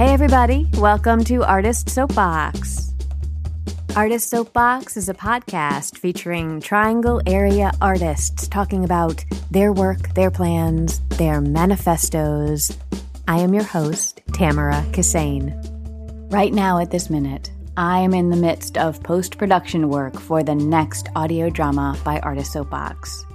[0.00, 2.94] Hey, everybody, welcome to Artist Soapbox.
[3.94, 11.00] Artist Soapbox is a podcast featuring Triangle area artists talking about their work, their plans,
[11.18, 12.74] their manifestos.
[13.28, 15.52] I am your host, Tamara Kissane.
[16.32, 20.42] Right now, at this minute, I am in the midst of post production work for
[20.42, 23.26] the next audio drama by Artist Soapbox.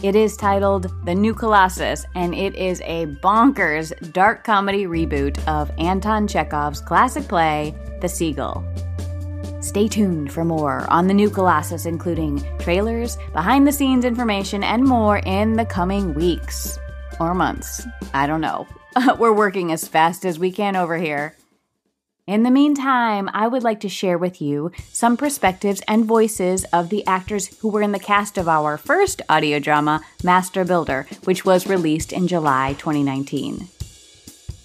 [0.00, 5.70] It is titled The New Colossus, and it is a bonkers dark comedy reboot of
[5.78, 8.64] Anton Chekhov's classic play, The Seagull.
[9.60, 14.82] Stay tuned for more on The New Colossus, including trailers, behind the scenes information, and
[14.82, 16.80] more in the coming weeks
[17.20, 17.86] or months.
[18.12, 18.66] I don't know.
[19.18, 21.36] We're working as fast as we can over here.
[22.28, 26.88] In the meantime, I would like to share with you some perspectives and voices of
[26.88, 31.44] the actors who were in the cast of our first audio drama, Master Builder, which
[31.44, 33.66] was released in July 2019.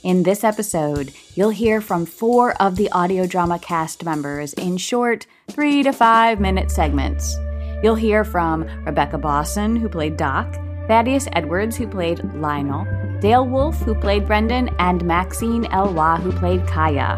[0.04, 5.26] In this episode, you'll hear from four of the audio drama cast members in short,
[5.50, 7.36] three to five minute segments.
[7.82, 10.56] You'll hear from Rebecca Bosson, who played Doc,
[10.88, 12.86] Thaddeus Edwards, who played Lionel,
[13.20, 17.18] Dale Wolf, who played Brendan, and Maxine Elwa, who played Kaya.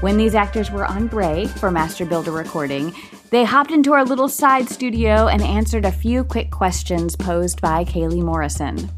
[0.00, 2.94] When these actors were on break for Master Builder recording,
[3.30, 7.84] they hopped into our little side studio and answered a few quick questions posed by
[7.84, 8.90] Kaylee Morrison.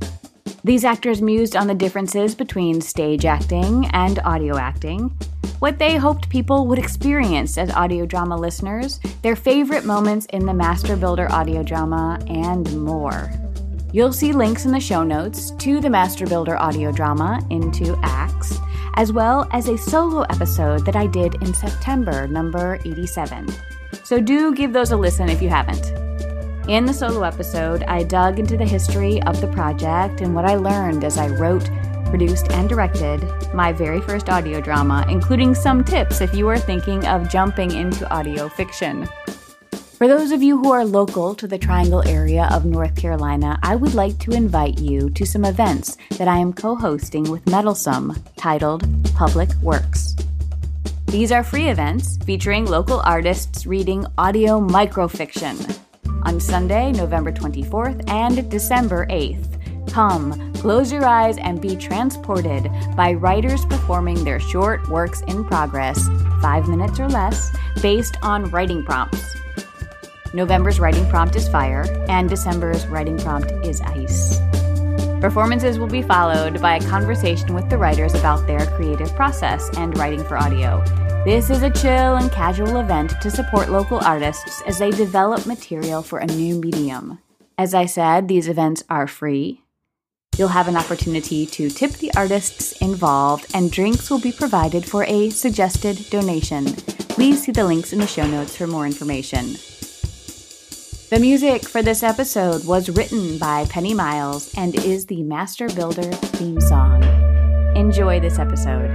[0.64, 5.16] These actors mused on the differences between stage acting and audio acting,
[5.60, 10.54] what they hoped people would experience as audio drama listeners, their favorite moments in the
[10.54, 13.32] Master Builder audio drama, and more.
[13.90, 18.58] You'll see links in the show notes to the Master Builder audio drama into acts,
[18.96, 23.48] as well as a solo episode that I did in September, number 87.
[24.04, 25.86] So do give those a listen if you haven't.
[26.68, 30.56] In the solo episode, I dug into the history of the project and what I
[30.56, 31.70] learned as I wrote,
[32.10, 37.06] produced, and directed my very first audio drama, including some tips if you are thinking
[37.06, 39.08] of jumping into audio fiction.
[39.98, 43.74] For those of you who are local to the Triangle area of North Carolina, I
[43.74, 48.14] would like to invite you to some events that I am co hosting with Meddlesome
[48.36, 48.86] titled
[49.16, 50.14] Public Works.
[51.06, 55.80] These are free events featuring local artists reading audio microfiction
[56.22, 59.90] on Sunday, November 24th and December 8th.
[59.90, 66.06] Come, close your eyes, and be transported by writers performing their short works in progress,
[66.40, 67.50] five minutes or less,
[67.82, 69.34] based on writing prompts.
[70.34, 74.38] November's writing prompt is fire, and December's writing prompt is ice.
[75.20, 79.96] Performances will be followed by a conversation with the writers about their creative process and
[79.98, 80.84] writing for audio.
[81.24, 86.02] This is a chill and casual event to support local artists as they develop material
[86.02, 87.18] for a new medium.
[87.56, 89.62] As I said, these events are free.
[90.36, 95.02] You'll have an opportunity to tip the artists involved, and drinks will be provided for
[95.04, 96.66] a suggested donation.
[96.66, 99.56] Please see the links in the show notes for more information.
[101.10, 106.12] The music for this episode was written by Penny Miles and is the Master Builder
[106.12, 107.02] theme song.
[107.74, 108.90] Enjoy this episode.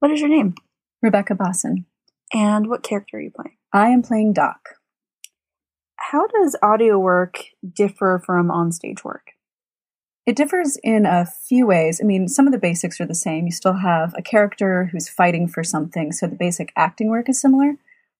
[0.00, 0.56] What is your name?
[1.00, 1.86] Rebecca Bosson.
[2.34, 3.56] And what character are you playing?
[3.72, 4.58] I am playing Doc.
[5.94, 9.30] How does audio work differ from onstage work?
[10.24, 12.00] It differs in a few ways.
[12.00, 13.46] I mean, some of the basics are the same.
[13.46, 17.40] You still have a character who's fighting for something, so the basic acting work is
[17.40, 17.74] similar.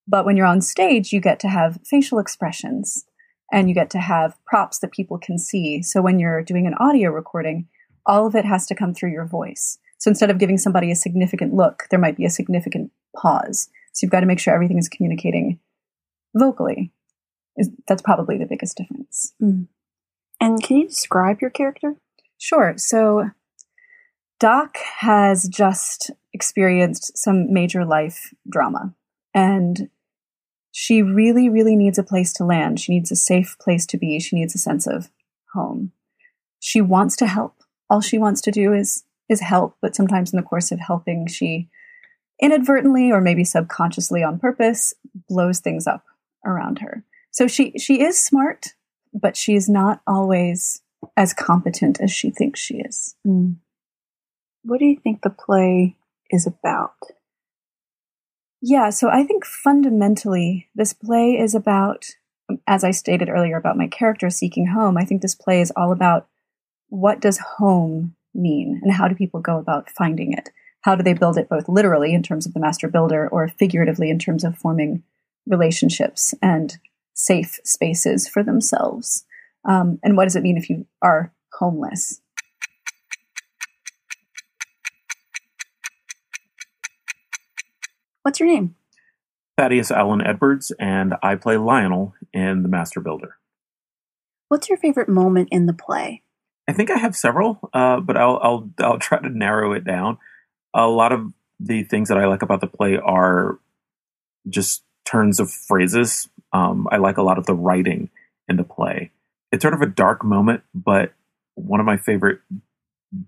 [0.08, 3.04] But when you're on stage, you get to have facial expressions
[3.52, 5.82] and you get to have props that people can see.
[5.82, 7.68] So when you're doing an audio recording,
[8.04, 9.78] all of it has to come through your voice.
[9.98, 13.68] So instead of giving somebody a significant look, there might be a significant pause.
[13.92, 15.60] So you've got to make sure everything is communicating
[16.34, 16.92] vocally.
[17.86, 19.34] That's probably the biggest difference.
[19.40, 19.68] Mm.
[20.42, 21.94] And can you describe your character?
[22.36, 22.74] Sure.
[22.76, 23.30] So
[24.40, 28.94] Doc has just experienced some major life drama
[29.32, 29.88] and
[30.72, 32.80] she really, really needs a place to land.
[32.80, 34.18] She needs a safe place to be.
[34.18, 35.10] She needs a sense of
[35.52, 35.92] home.
[36.58, 37.62] She wants to help.
[37.88, 41.26] All she wants to do is is help, but sometimes in the course of helping,
[41.26, 41.68] she
[42.40, 44.92] inadvertently or maybe subconsciously on purpose
[45.28, 46.04] blows things up
[46.44, 47.04] around her.
[47.30, 48.74] So she she is smart,
[49.12, 50.82] but she's not always
[51.16, 53.16] as competent as she thinks she is.
[53.26, 53.56] Mm.
[54.62, 55.96] What do you think the play
[56.30, 56.94] is about?
[58.60, 62.06] Yeah, so I think fundamentally this play is about,
[62.66, 65.90] as I stated earlier about my character seeking home, I think this play is all
[65.90, 66.28] about
[66.88, 70.50] what does home mean and how do people go about finding it?
[70.82, 74.10] How do they build it both literally in terms of the master builder or figuratively
[74.10, 75.02] in terms of forming
[75.46, 76.78] relationships and
[77.14, 79.24] safe spaces for themselves.
[79.64, 82.20] Um, and what does it mean if you are homeless?
[88.22, 88.76] What's your name?
[89.58, 93.36] Thaddeus Allen Edwards, and I play Lionel in The Master Builder.
[94.48, 96.22] What's your favorite moment in the play?
[96.68, 100.18] I think I have several, uh, but I'll, I'll I'll try to narrow it down.
[100.72, 103.58] A lot of the things that I like about the play are
[104.48, 106.28] just turns of phrases.
[106.52, 108.10] Um, I like a lot of the writing
[108.48, 109.10] in the play.
[109.50, 111.12] It's sort of a dark moment, but
[111.54, 112.40] one of my favorite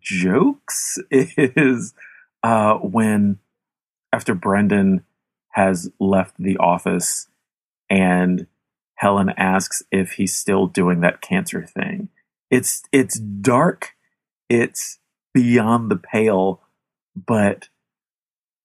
[0.00, 1.94] jokes is
[2.43, 3.38] uh, when
[4.12, 5.05] after Brendan
[5.50, 7.29] has left the office
[7.91, 8.47] and
[8.97, 12.09] Helen asks if he's still doing that cancer thing.
[12.50, 13.93] It's it's dark,
[14.49, 14.99] it's
[15.32, 16.62] beyond the pale,
[17.15, 17.69] but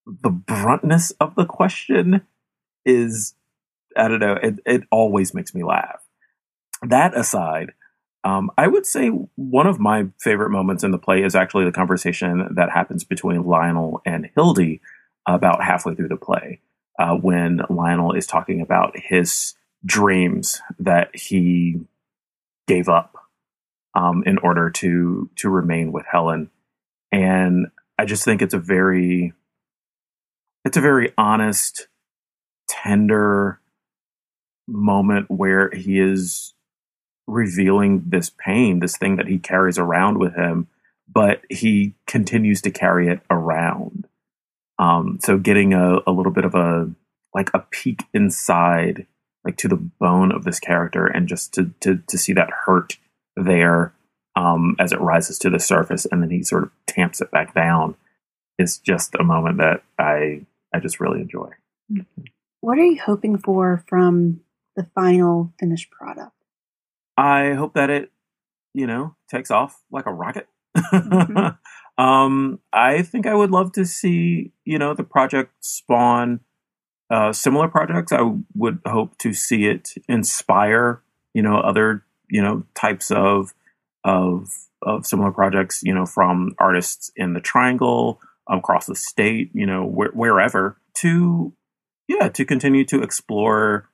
[0.06, 2.22] the bruntness of the question
[2.86, 3.34] is
[3.97, 6.01] I don't know, it, it always makes me laugh.
[6.81, 7.74] That aside,
[8.24, 11.71] um, I would say one of my favorite moments in the play is actually the
[11.71, 14.81] conversation that happens between Lionel and Hildy
[15.27, 16.59] about halfway through the play,
[16.97, 19.56] uh, when Lionel is talking about his
[19.86, 21.80] dreams that he
[22.68, 23.15] gave up
[23.95, 26.50] um, in order to to remain with Helen,
[27.12, 29.33] and I just think it's a very
[30.65, 31.88] it's a very honest,
[32.68, 33.59] tender
[34.71, 36.54] moment where he is
[37.27, 40.68] revealing this pain, this thing that he carries around with him,
[41.07, 44.07] but he continues to carry it around.
[44.77, 46.89] Um, so getting a, a little bit of a
[47.33, 49.06] like a peek inside,
[49.45, 52.98] like to the bone of this character, and just to to to see that hurt
[53.36, 53.94] there
[54.36, 57.54] um, as it rises to the surface, and then he sort of tamps it back
[57.54, 57.95] down,
[58.57, 61.50] is just a moment that I I just really enjoy.
[62.62, 64.42] What are you hoping for from
[64.80, 66.31] the final finished product?
[67.18, 68.12] I hope that it,
[68.74, 70.48] you know, takes off like a rocket.
[70.78, 72.02] Mm-hmm.
[72.02, 76.40] um, I think I would love to see, you know, the project spawn
[77.10, 78.14] uh, similar projects.
[78.14, 81.02] I would hope to see it inspire,
[81.34, 83.54] you know, other, you know, types of
[84.06, 84.48] of
[84.82, 89.86] of similar projects, you know, from artists in the Triangle across the state, you know,
[89.86, 91.52] wh- wherever to
[92.08, 93.88] yeah to continue to explore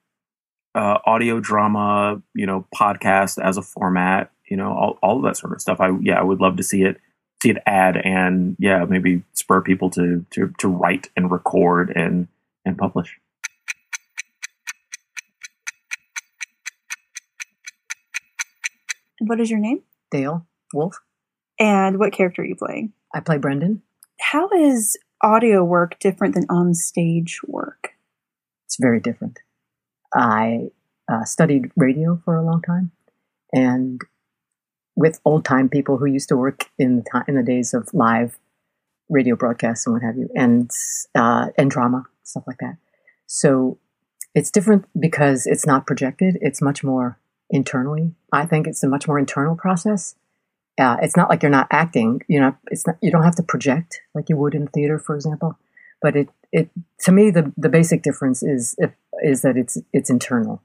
[0.75, 5.37] uh, audio drama, you know, podcast as a format, you know, all, all of that
[5.37, 5.79] sort of stuff.
[5.79, 6.97] I yeah, I would love to see it
[7.41, 12.27] see it add and yeah, maybe spur people to to to write and record and
[12.65, 13.17] and publish.
[19.19, 19.81] What is your name?
[20.11, 20.99] Dale Wolf.
[21.57, 22.91] And what character are you playing?
[23.13, 23.81] I play Brendan.
[24.19, 27.91] How is audio work different than on stage work?
[28.65, 29.39] It's very different.
[30.15, 30.69] I
[31.11, 32.91] uh, studied radio for a long time,
[33.53, 34.01] and
[34.95, 38.37] with old time people who used to work in the in the days of live
[39.09, 40.71] radio broadcasts and what have you, and
[41.13, 42.77] uh, and drama stuff like that.
[43.27, 43.77] So
[44.33, 46.37] it's different because it's not projected.
[46.41, 47.17] It's much more
[47.49, 48.13] internally.
[48.31, 50.15] I think it's a much more internal process.
[50.77, 52.21] Uh, it's not like you're not acting.
[52.27, 52.97] You know, it's not.
[53.01, 55.57] You don't have to project like you would in theater, for example.
[56.01, 56.69] But it it
[56.99, 58.91] to me the the basic difference is if,
[59.23, 60.61] is that it's it's internal,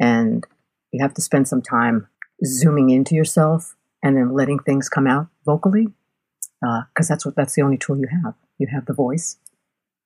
[0.00, 0.46] and
[0.92, 2.08] you have to spend some time
[2.44, 5.88] zooming into yourself and then letting things come out vocally,
[6.60, 8.34] because uh, that's what that's the only tool you have.
[8.58, 9.36] You have the voice,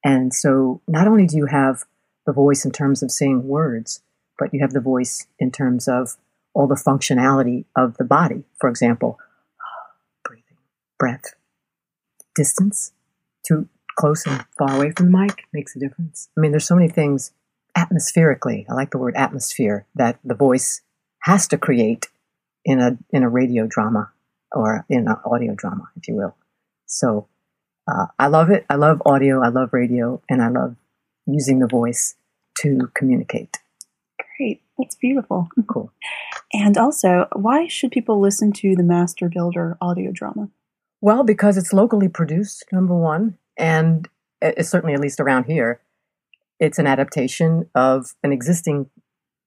[0.04, 1.84] and so not only do you have
[2.26, 4.02] the voice in terms of saying words,
[4.38, 6.16] but you have the voice in terms of
[6.54, 8.44] all the functionality of the body.
[8.58, 9.18] For example,
[10.24, 10.58] breathing,
[10.98, 11.34] breath,
[12.34, 12.92] distance,
[13.46, 16.28] too close and far away from the mic makes a difference.
[16.36, 17.32] I mean, there's so many things
[17.76, 18.66] atmospherically.
[18.68, 20.82] I like the word atmosphere that the voice
[21.22, 22.08] has to create
[22.64, 24.10] in a in a radio drama
[24.52, 26.34] or in an audio drama, if you will.
[26.86, 27.28] So
[27.88, 28.64] uh, I love it.
[28.68, 29.42] I love audio.
[29.42, 30.76] I love radio, and I love
[31.26, 32.14] using the voice
[32.58, 33.58] to communicate.
[34.36, 34.62] Great.
[34.78, 35.48] That's beautiful.
[35.68, 35.92] Cool.
[36.52, 40.48] And also, why should people listen to the Master Builder audio drama?
[41.00, 44.08] Well, because it's locally produced, number one, and
[44.40, 45.80] it's certainly, at least around here,
[46.58, 48.90] it's an adaptation of an existing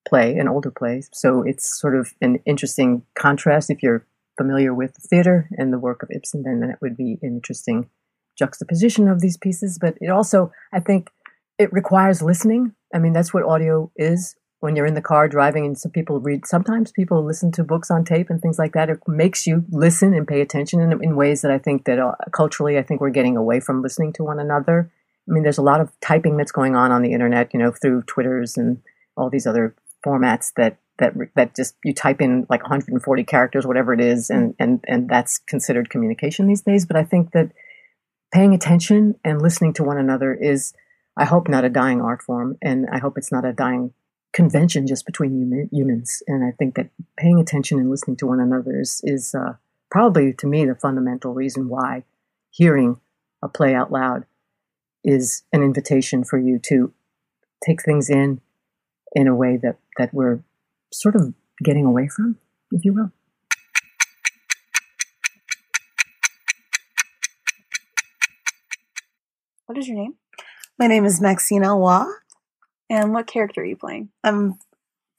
[0.08, 1.04] play, an older play.
[1.14, 3.70] So it's sort of an interesting contrast.
[3.70, 4.06] If you're
[4.38, 7.90] familiar with theater and the work of Ibsen, then that would be an interesting
[8.38, 9.78] juxtaposition of these pieces.
[9.80, 11.10] But it also, I think,
[11.58, 12.74] it requires listening.
[12.94, 16.20] I mean, that's what audio is when you're in the car driving and some people
[16.20, 19.64] read sometimes people listen to books on tape and things like that it makes you
[19.70, 23.00] listen and pay attention in, in ways that i think that uh, culturally i think
[23.00, 24.92] we're getting away from listening to one another
[25.30, 27.72] i mean there's a lot of typing that's going on on the internet you know
[27.72, 28.82] through twitters and
[29.16, 33.94] all these other formats that that that just you type in like 140 characters, whatever
[33.94, 36.86] it is, and and and that's considered communication these days.
[36.86, 37.52] But I think that
[38.32, 40.74] paying attention and listening to one another is,
[41.18, 43.94] I hope, not a dying art form, and I hope it's not a dying
[44.32, 46.22] convention just between human, humans.
[46.28, 49.54] And I think that paying attention and listening to one another is, is uh,
[49.90, 52.04] probably, to me, the fundamental reason why
[52.52, 53.00] hearing
[53.42, 54.26] a play out loud
[55.04, 56.94] is an invitation for you to
[57.66, 58.42] take things in
[59.16, 60.44] in a way that, that we're
[60.94, 62.38] sort of getting away from,
[62.72, 63.12] if you will.
[69.66, 70.16] What is your name?
[70.78, 72.12] My name is Maxine Alwa.
[72.90, 74.10] And what character are you playing?
[74.24, 74.58] I'm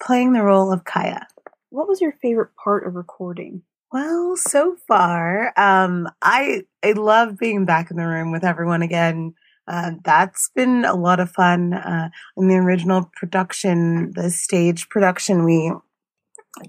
[0.03, 1.27] playing the role of Kaya.
[1.71, 3.63] What was your favorite part of recording?
[3.93, 9.35] Well, so far, um, I I love being back in the room with everyone again.
[9.69, 11.73] Uh, that's been a lot of fun.
[11.75, 15.73] Uh, in the original production, the stage production, we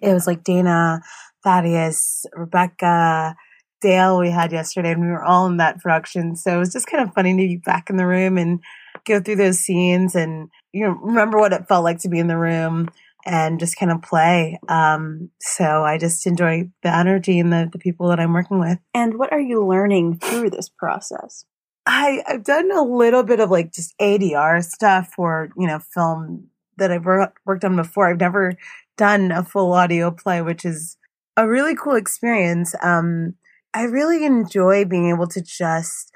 [0.02, 1.02] it was like Dana,
[1.44, 3.36] Thaddeus, Rebecca,
[3.82, 6.36] Dale we had yesterday, and we were all in that production.
[6.36, 8.60] So it was just kind of funny to be back in the room and
[9.06, 12.28] go through those scenes and you know remember what it felt like to be in
[12.28, 12.90] the room
[13.26, 14.60] and just kind of play.
[14.68, 18.80] Um, so I just enjoy the energy and the, the people that I'm working with.
[18.94, 21.46] And what are you learning through this process?
[21.86, 26.48] I, I've done a little bit of like just ADR stuff for, you know, film
[26.78, 28.10] that I've worked on before.
[28.10, 28.54] I've never
[28.98, 30.98] done a full audio play, which is
[31.38, 32.76] a really cool experience.
[32.82, 33.36] Um,
[33.74, 36.14] I really enjoy being able to just,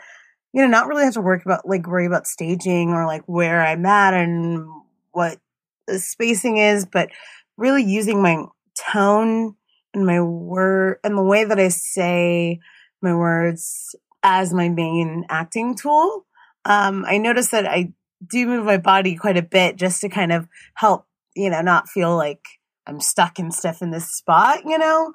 [0.53, 3.65] you know, not really have to work about like worry about staging or like where
[3.65, 4.67] I'm at and
[5.12, 5.39] what
[5.88, 7.10] the spacing is, but
[7.57, 8.43] really using my
[8.77, 9.55] tone
[9.93, 12.60] and my word and the way that I say
[13.01, 13.95] my words
[14.25, 16.25] as my main acting tool.
[16.65, 17.94] Um, I notice that I
[18.27, 21.05] do move my body quite a bit just to kind of help,
[21.36, 22.41] you know, not feel like
[22.88, 25.13] I'm stuck and stuff in this spot, you know,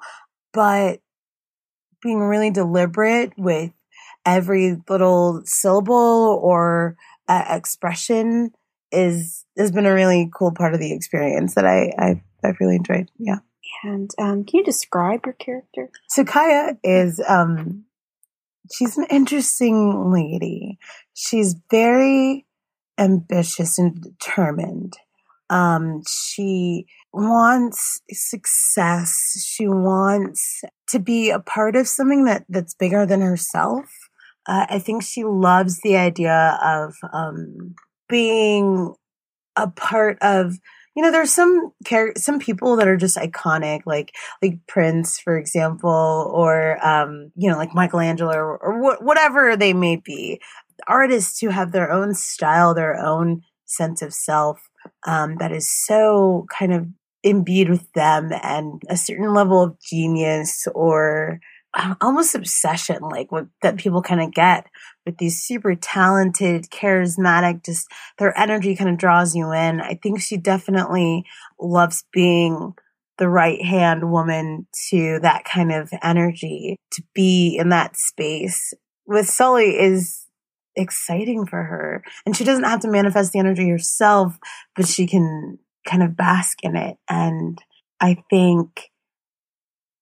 [0.53, 1.01] but
[2.01, 3.71] being really deliberate with
[4.25, 6.95] every little syllable or
[7.27, 8.51] uh, expression
[8.93, 12.77] is has been a really cool part of the experience that I I I've really
[12.77, 13.11] enjoyed.
[13.17, 13.39] Yeah.
[13.83, 15.89] And um, can you describe your character?
[16.07, 17.85] So Kaya is um,
[18.73, 20.77] she's an interesting lady.
[21.13, 22.45] She's very
[22.97, 24.93] ambitious and determined.
[25.49, 29.45] Um, she wants success.
[29.45, 33.85] She wants to be a part of something that that's bigger than herself.
[34.47, 37.75] Uh, I think she loves the idea of um,
[38.07, 38.95] being
[39.55, 40.57] a part of.
[40.95, 45.37] You know, there's some char- some people that are just iconic, like like Prince, for
[45.37, 50.41] example, or um, you know, like Michelangelo, or, or wh- whatever they may be.
[50.87, 54.69] Artists who have their own style, their own sense of self,
[55.07, 56.87] um, that is so kind of
[57.23, 61.39] imbued with them and a certain level of genius or
[61.73, 64.67] Um, almost obsession like what that people kind of get
[65.05, 67.87] with these super talented charismatic just
[68.17, 71.23] their energy kind of draws you in i think she definitely
[71.61, 72.73] loves being
[73.17, 78.73] the right hand woman to that kind of energy to be in that space
[79.05, 80.25] with sully is
[80.75, 84.37] exciting for her and she doesn't have to manifest the energy herself
[84.75, 86.97] but she can kind of bask in it.
[87.09, 87.61] And
[87.99, 88.90] I think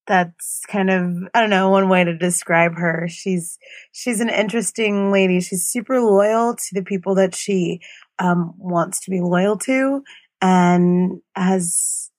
[0.09, 3.07] that's kind of I don't know one way to describe her.
[3.07, 3.57] She's
[3.93, 5.39] she's an interesting lady.
[5.39, 7.79] She's super loyal to the people that she
[8.19, 10.03] um, wants to be loyal to,
[10.41, 12.11] and has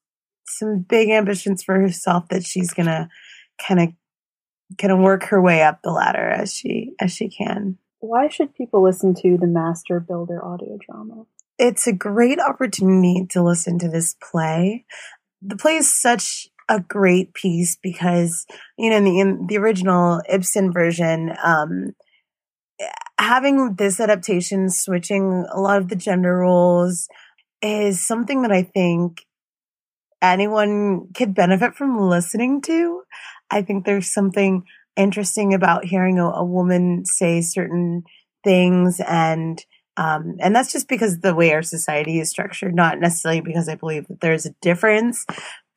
[0.47, 3.11] some big ambitions for herself that she's gonna
[3.61, 3.89] kind of
[4.79, 7.77] kind of work her way up the ladder as she as she can.
[7.99, 11.27] Why should people listen to the Master Builder audio drama?
[11.61, 14.87] it's a great opportunity to listen to this play.
[15.43, 18.47] The play is such a great piece because
[18.79, 21.91] you know in the in the original Ibsen version, um,
[23.19, 27.09] having this adaptation switching a lot of the gender roles
[27.61, 29.27] is something that I think
[30.23, 33.03] anyone could benefit from listening to.
[33.51, 34.63] I think there's something
[34.97, 38.05] interesting about hearing a, a woman say certain
[38.45, 39.65] things and
[39.97, 43.75] um, and that's just because the way our society is structured, not necessarily because I
[43.75, 45.27] believe that there's a difference,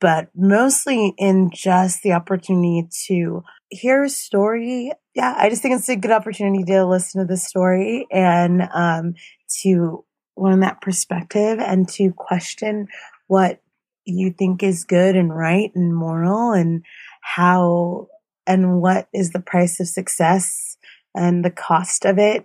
[0.04, 4.92] but mostly in just the opportunity to hear a story.
[5.14, 9.14] Yeah, I just think it's a good opportunity to listen to the story and um,
[9.62, 10.04] to
[10.36, 12.88] learn that perspective and to question
[13.28, 13.62] what
[14.04, 16.84] you think is good and right and moral and
[17.22, 18.08] how
[18.46, 20.76] and what is the price of success
[21.14, 22.44] and the cost of it.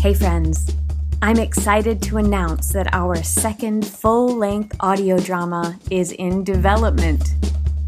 [0.00, 0.66] Hey, friends.
[1.22, 7.34] I'm excited to announce that our second full length audio drama is in development.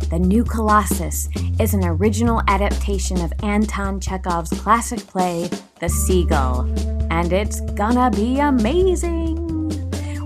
[0.09, 1.29] The New Colossus
[1.61, 6.63] is an original adaptation of Anton Chekhov's classic play, The Seagull,
[7.11, 9.37] and it's gonna be amazing.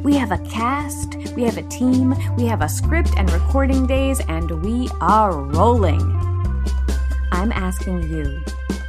[0.03, 4.21] We have a cast, we have a team, we have a script and recording days,
[4.29, 6.01] and we are rolling.
[7.33, 8.43] I'm asking you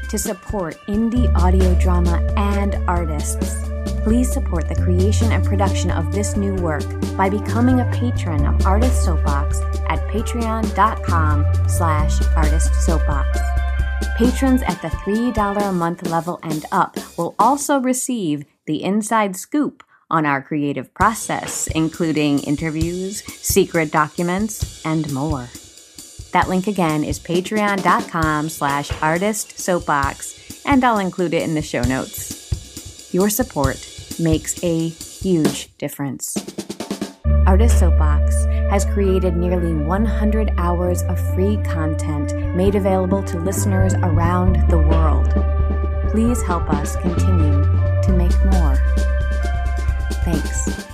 [0.09, 3.62] to support indie audio drama and artists.
[4.03, 6.83] Please support the creation and production of this new work
[7.15, 14.17] by becoming a patron of Artist Soapbox at patreon.com slash artistsoapbox.
[14.17, 19.85] Patrons at the $3 a month level and up will also receive the inside scoop
[20.11, 25.47] on our creative process, including interviews, secret documents, and more.
[26.33, 33.13] That link again is patreon.com slash artistsoapbox, and I'll include it in the show notes.
[33.13, 36.35] Your support makes a huge difference.
[37.45, 44.69] Artist Soapbox has created nearly 100 hours of free content made available to listeners around
[44.69, 45.29] the world.
[46.11, 47.63] Please help us continue
[48.01, 48.75] to make more.
[50.23, 50.92] Thanks.